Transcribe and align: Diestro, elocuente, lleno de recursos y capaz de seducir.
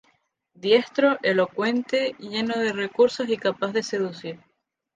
Diestro, 0.55 1.19
elocuente, 1.21 2.15
lleno 2.17 2.55
de 2.57 2.73
recursos 2.73 3.29
y 3.29 3.37
capaz 3.37 3.71
de 3.71 3.83
seducir. 3.83 4.39